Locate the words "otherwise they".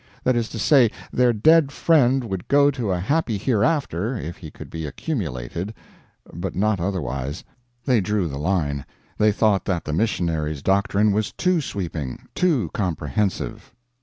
6.79-8.01